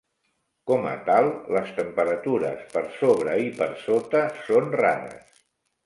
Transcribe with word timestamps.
Com 0.71 0.87
a 0.91 0.93
tal, 1.09 1.29
les 1.57 1.69
temperatures 1.81 2.65
per 2.73 2.85
sobre 2.97 3.39
i 3.47 3.55
per 3.63 3.71
sota 3.87 4.27
són 4.51 4.77
rares. 4.85 5.43